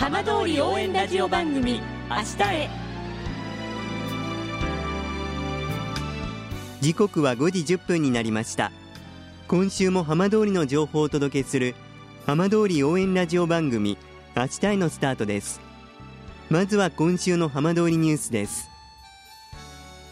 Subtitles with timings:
[0.00, 2.70] 浜通り応援ラジオ番組明日へ。
[6.80, 8.72] 時刻は5時1分になりました。
[9.46, 11.74] 今週も浜通りの情報をお届けする
[12.24, 13.98] 浜通り応援ラジオ番組
[14.34, 15.60] 明日へのスタートです。
[16.48, 18.70] まずは今週の浜通りニュースです。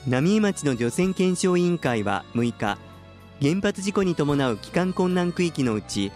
[0.07, 2.77] 浪江町の除染検証委員会は6日
[3.41, 6.13] 原発事故に伴う帰還困難区域のうち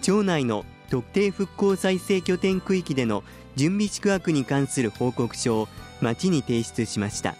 [0.00, 3.24] 町内の特定復興再生拠点区域での
[3.56, 5.68] 準備宿泊に関する報告書を
[6.02, 7.34] 町に提出しました。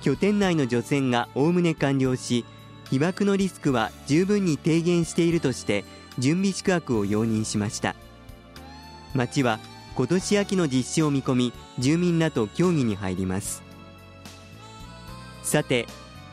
[0.00, 2.46] 拠点内の除染がおおむね完了し
[2.90, 5.84] 被爆のリスクは十分に低減しているとして
[6.18, 7.94] 準備宿泊を容認しました。
[9.12, 9.58] 町は
[9.94, 13.62] 今年秋の実施を見込み住民らと協議に入ります。
[15.42, 15.86] さて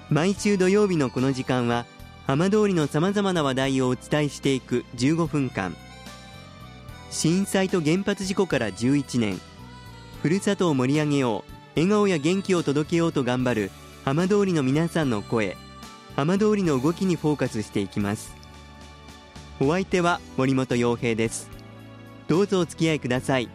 [0.10, 1.86] 毎週土曜日のこの時間は
[2.26, 5.76] 浜通りのさまざまな話題をお伝えしていく15分間。
[7.12, 9.40] 震災と原発事故から11年。
[10.22, 11.52] ふるさとを盛り上げよう。
[11.76, 13.72] 笑顔や元気を届けようと頑張る
[14.06, 15.58] 浜通りの皆さんの声。
[16.16, 18.36] 浜通りの動きにフォーカスしていきます。
[19.60, 21.50] お相手は森本洋平です。
[22.28, 23.50] どうぞお付き合いください。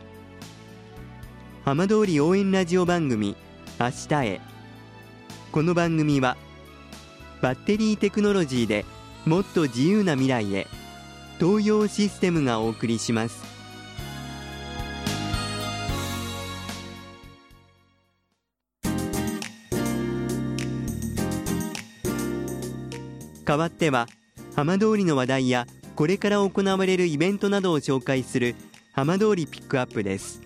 [1.64, 3.36] 浜通り応援ラジオ番組
[3.78, 4.40] 明日へ。
[5.52, 6.36] この番組は
[7.40, 8.84] バッテリーテクノロジーで
[9.24, 10.66] もっと自由な未来へ。
[11.40, 13.54] 東洋システムがお送りします。
[23.44, 24.06] 代わっては
[24.56, 28.54] 浜通りの話題やこれから行われるイベントなどを紹介する
[28.92, 30.40] 浜通りピックアップです。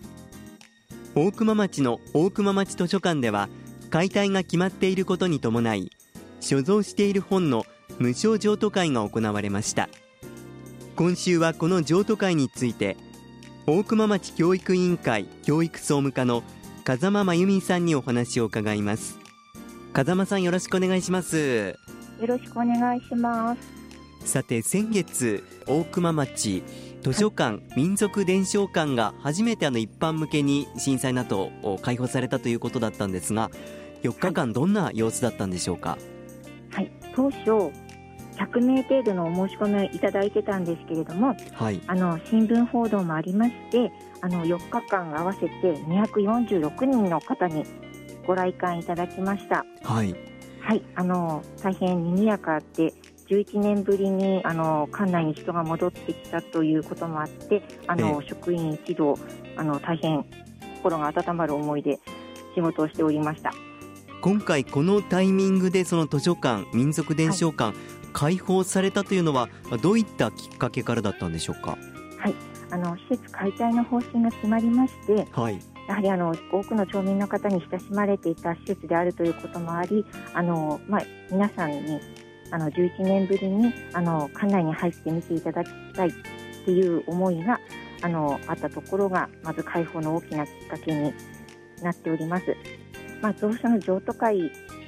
[1.15, 3.49] 大熊町の大熊町図書館では
[3.91, 5.91] 解体が決まっていることに伴い
[6.41, 7.65] 所蔵している本の
[7.99, 9.89] 無償譲渡会が行われました。
[10.99, 12.97] 今週はこの譲渡会について
[13.69, 16.43] 大熊町教育委員会教育総務課の
[16.83, 19.17] 風間真由美さんにお話を伺います。
[19.93, 21.77] 風間さんよろしくお願いします。
[22.19, 23.55] よろしくお願いしま
[24.25, 24.29] す。
[24.29, 26.65] さて先月大熊町
[27.03, 33.53] 図書館、はい、民族伝承館が初めてあの一般向けに震災などを開放されたということだったんですが
[34.03, 35.97] 4日間どんな様子だったんでしょうか？
[36.73, 37.71] はい、当初
[38.39, 47.65] 100名程度のお申し込みをいただいてたんですけれども、はい、あの新聞報道もありましてあの4日間合わせて246人の方に
[48.27, 49.65] ご来館いただきました。
[49.83, 50.15] はい。
[50.61, 52.93] はい、あの大変賑やかで
[53.29, 59.19] 11年ぶりにあの館内に人が戻ってきたということもあってあの、職員一同
[59.57, 60.25] あの大変
[60.77, 61.99] 心が温まる思いで
[62.55, 63.53] 仕事をしておりました。
[64.21, 67.75] 今回このタイミングでその図書館民族伝承館、はい、
[68.19, 69.49] 開放されたというのは
[69.81, 71.79] どういったきっかけからだったんでしょうか？
[72.19, 72.35] はい。
[72.73, 82.01] あの施設解体の方針が決まりまして、はい、やはりあの多くの町民の方に親しまれていた施設であるということもありあの、まあ、皆さんに
[82.51, 86.13] あの11年ぶりにあの館内に入って見ていただきたいっ
[86.65, 87.61] ていう思いが
[88.03, 91.15] あのあったところがまず開放の大きなきっかけに
[91.83, 92.45] なっております。
[93.21, 94.37] まあ、蔵書の譲渡会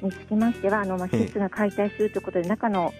[0.01, 2.93] につきましてはあの、まあ、施設が解体するということで中の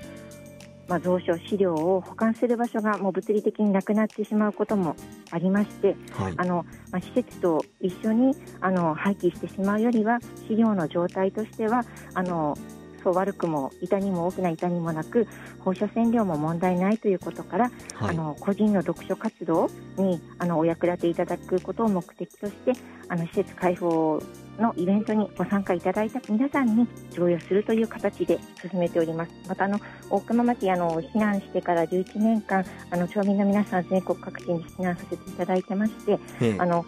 [0.88, 4.96] まあ、蔵書、資料を保管する場所がもう物理的になくなってしまうことも
[5.32, 11.84] ありまして、はい、あのまあ、施設と一緒にあの廃棄してしまうよりは資料の状態としては
[12.14, 12.58] あの
[13.04, 15.28] そう悪くも痛にも大きな痛にもなく
[15.60, 22.74] 放射線量も問題ないということから、はい、あの個人の読書活動にあのお役立ていただくことを目的として
[23.10, 24.22] あの施設開放
[24.62, 29.32] のイベントにご参加いただいた皆さんに贈与するという形で進めております。
[29.48, 29.80] またあの
[30.10, 36.20] 大熊町あの避難してから11年間あの町民の皆さん全国各地に避難させていただいてまして、
[36.58, 36.86] あの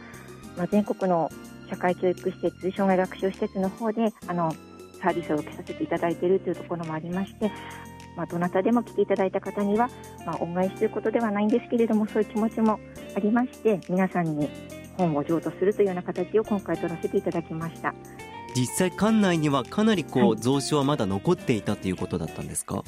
[0.57, 1.29] まあ、全国の
[1.69, 4.53] 社会教育施設、障害学習施設の方であの
[5.01, 7.51] サービスを受けさせていただいているというところもありまして、
[8.15, 9.89] まあ、どなたでも来ていただいた方には、
[10.25, 12.79] まあ、恩返しということではないんですけれどもそういう気持ちも
[13.15, 14.49] ありまして皆さんに
[14.97, 17.93] 本を譲渡するというような形を今回取らせていただきました。
[18.55, 22.83] 実際館内にはかなりこう、蔵書はまだ残っていたということだったんですか？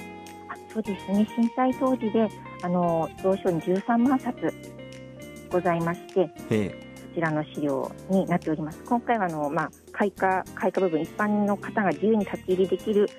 [0.73, 1.27] そうですね。
[1.35, 2.27] 震災当時で
[2.61, 4.53] あの蔵書に13万冊
[5.49, 6.29] ございまして
[7.09, 8.83] そちらの資料になっております。
[8.83, 13.09] 今回はあの、まあ、開花開花部分一般の方が自由に立ち入りできる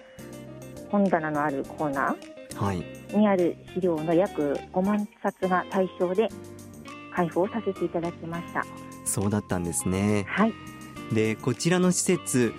[0.91, 6.29] 本棚のあるコーナーにある資料の約5万冊が対象で
[7.17, 8.67] 開放させていただきました。
[9.07, 10.27] そうだったんですね。
[10.29, 10.53] はい。
[11.13, 12.53] でこちらの施設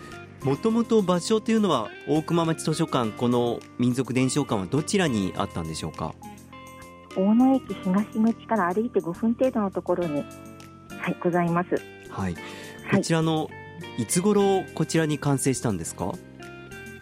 [0.44, 6.16] もともと場所というのは大熊町図書館この民族伝承館はどちらにあったんでしょうか？
[7.16, 10.24] 大野駅東口から歩いて5分程度のところに
[10.98, 11.70] はいございます。
[12.10, 12.36] はい。
[12.92, 13.50] こちらの、
[13.98, 16.14] いつ頃こちらに完成したんですか？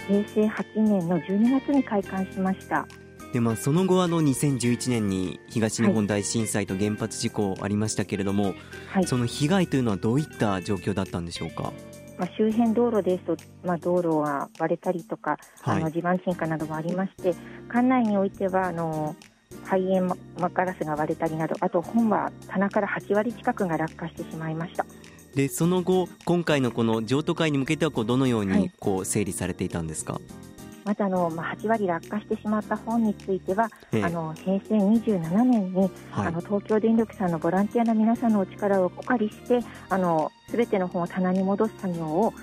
[0.08, 2.88] 平成8年の12月に開館しました
[3.36, 8.54] でまあ、その後あの2011年に東日本大震災と原発事故ありましたけれども、
[8.88, 11.74] はい、その被害というのはどういった状況だったんでしょうか？
[12.18, 13.36] まあ、周辺道路ですと、
[13.66, 17.36] まあ、道路は割れたりとか、はい、あの地盤沈下などもありまして、
[17.68, 19.18] 館内においてはあの
[19.66, 20.18] 肺炎
[20.54, 24.86] ガラスが割れたりなど、あと本は棚から8割近くが落下してしまいました。
[25.36, 30.14] でその後、今回のこの譲渡会に向けてはこうどのようにこう整理されていたんですか？
[30.14, 30.24] はい
[30.86, 35.80] まずあの、まあ、8割落下してしまった本については、あの平成27年に、
[36.12, 39.60] はい、あの東京電力さんのボランティアの皆さんのお力をお借りして
[39.90, 42.34] あの全ての本を棚に戻す作業を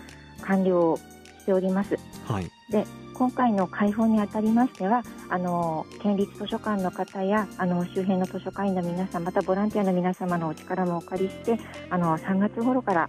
[0.43, 0.99] 完了
[1.39, 1.97] しております。
[2.27, 2.85] はい、で
[3.15, 11.61] 今回の開放にあたりましてはあの県立図書館の方やあの周辺の図書館員の皆さんまたボランティアの皆様のお力もお借りして
[11.91, 13.09] あの3月頃から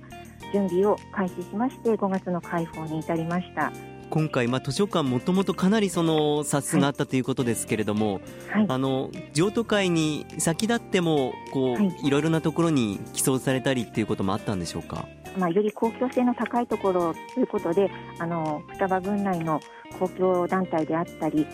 [0.53, 3.71] 準備を開始しまして5月の開放に至りました。
[4.13, 8.21] 今回、まあ、図書館もともとかなりその冊数があったということですけれども、
[8.51, 15.07] はい、あの譲渡会に先立ってもこう、はい、いろいろなところに寄贈されたりっていうこともあったんでしょうか？
[15.35, 17.89] まあ、より公共性の高いところということで
[18.19, 19.59] あの双葉郡内の
[19.97, 21.47] 公共団体であったり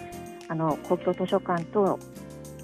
[0.49, 1.97] あの公共図書館等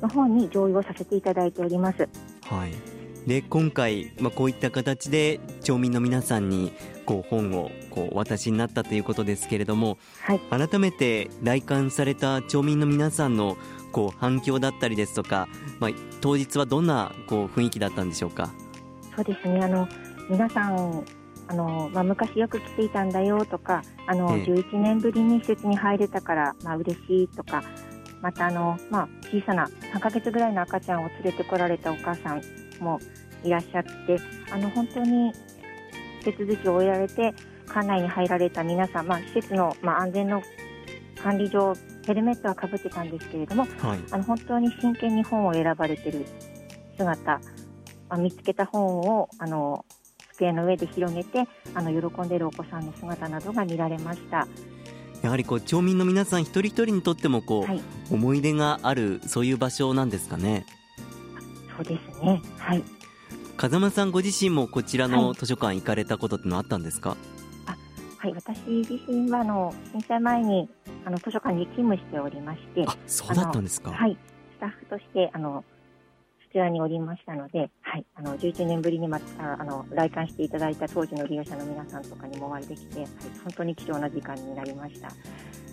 [0.02, 2.10] の方に上映をさせていただいております。
[2.44, 2.95] はい
[3.28, 6.74] で今回、まあ、こういった形で町民の皆さんに
[7.06, 13.58] こう本をこうお渡しになったということですけれども、はい、改めて来館された町民の皆さんの
[13.92, 15.48] こう反響だったりですとか、
[15.80, 15.92] まあ、
[16.22, 18.52] 当日はどんなこう雰囲気だったんでしょうか？
[19.16, 19.60] そうですね。
[19.62, 19.88] あの
[20.30, 21.04] 皆さん
[21.48, 27.64] あの、まあ、昔よく来ていたんだよとかあの、ええ、11年ぶりに施設に入れたから、まあ嬉しいとか
[28.22, 32.42] またあの、まあ、小さな3ヶ月ぐらいの赤ちゃんを連れてこられたお母さん
[32.82, 33.00] も
[33.44, 34.18] いらっしゃって
[34.52, 35.32] あの本当に
[36.24, 37.34] 手続きを終えられて
[37.68, 40.42] 館内に入られた皆さん、まあ、施設の、まあ、安全の
[41.22, 41.74] 管理上
[42.06, 46.26] ヘルメットはかぶってたんですけれども、はい、あの本当に真剣に本を選ばれている
[46.98, 47.40] 姿、ま
[48.10, 49.86] あ、見つけた本をあの
[50.34, 54.48] 机の上で広げてあの喜んでいるお子さんの姿などが見られました。
[55.22, 57.82] やはりこう町民の皆さん一人一人にとってもこう、はい、
[58.12, 60.66] 思い出があるそういう場所なんですかね。
[61.76, 62.42] そうですね。
[62.58, 62.84] はい。
[63.58, 67.18] 風間さんご自身もこちらの図書館行かれたことってのあったんですか、はい、
[67.68, 67.78] あ
[68.18, 68.34] はい。
[68.34, 70.70] 私自身はあの震災前に
[71.06, 73.92] あの図書館に勤務しておりましてあそうだったんですか。
[73.92, 74.18] はい。
[74.58, 75.64] スタッフとしてあの
[76.48, 83.08] そちらにおりましたので、はい、あの11年ぶりにまたあの来館していただいた当時の利用者の皆さんとかにもお会いできて、はい、
[83.44, 85.10] 本当に貴重な時間になりました。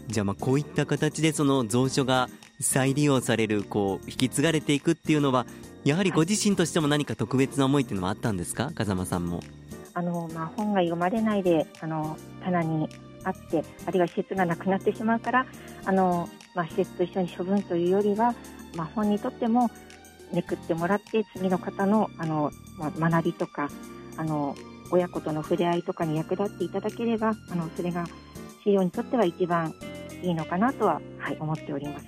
[0.09, 2.29] じゃあまあこういった形でその蔵書が
[2.61, 5.47] 再利用されるこう引き継がれていくっていうのは
[5.85, 8.71] やはりご自身としても何か特別な思いっていうのもあったんですか？
[8.75, 9.41] 風間さんも。
[9.95, 12.89] あのまあ、本が読まれないであの棚に
[13.25, 15.47] あってあるいは施設がなくなってしまうから
[15.85, 18.35] あの、まあ、施設と一緒に処分というよりは、
[18.75, 19.71] まあ、本にとっても
[20.33, 23.69] めくってもらって次の方のあの、まあ、学びとか
[24.17, 24.57] あの
[24.91, 28.07] 親子との触れ合いとかに役立っていただければあのそれが
[28.65, 29.75] 資料にとっては一番
[30.23, 32.07] いいのかなとは、はい、思っております。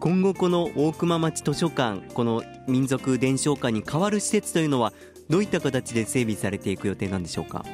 [0.00, 4.94] 今後この大熊町図書館この民族伝承館に代わる施設というのは
[5.28, 7.66] どういった形で整備されていく予定なんでしょうか？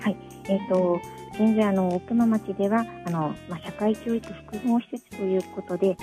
[0.00, 0.98] はい、えーと、
[1.34, 5.94] 現在あの大熊町ではあの、まあ、社会教育複合施設ということで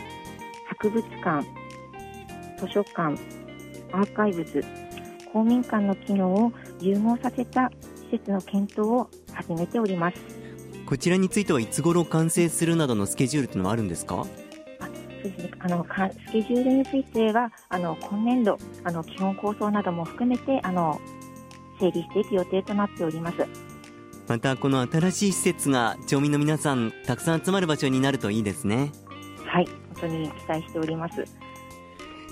[0.68, 1.44] 博物館
[2.60, 3.20] 図書館
[3.92, 4.63] アーカイブズ
[5.34, 7.72] 公民館の機能を融合させた
[8.12, 10.18] 施設の検討を始めております。
[10.86, 14.28] こちらについてはいつ頃完成するなどのスケジュールというのはあるんですか？
[15.24, 15.86] ですね、あの
[16.27, 21.00] スケジュールについてはあの今年度あの基本構想なども含めてあの
[21.80, 23.48] 整理していく予定となっております。
[24.27, 28.92] またこの新しい施設が町民の皆さんたくさん集まる場所になるといいですね。
[29.46, 31.25] はい本当に期待しております。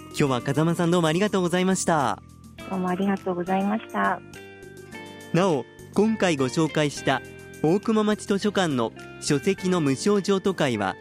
[0.09, 2.21] 今日は風間さんどうもありがとうございました。
[2.69, 4.21] どうもありがとうございました。
[5.33, 7.21] なお今回ご紹介した
[7.63, 10.95] 大熊町図書館の書籍の無償譲渡会は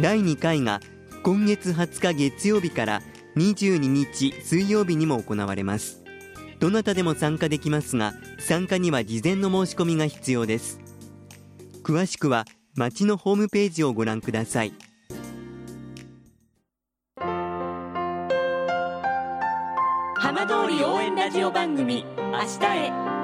[0.00, 0.80] 第2回が
[1.24, 3.02] 今月20日月曜日から
[3.36, 6.04] 22日水曜日にも行われます。
[6.60, 10.80] どなたでも参加できますが参加には事前の申し込みが必要です。
[11.82, 14.74] 詳しくは町のホームページをご覧ください。
[20.16, 23.23] 浜通り応援ラジオ番組明日へ。